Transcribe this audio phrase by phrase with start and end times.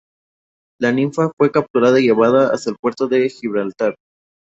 [0.79, 3.95] La "Ninfa" fue capturada y llevada hasta el puerto de Gibraltar.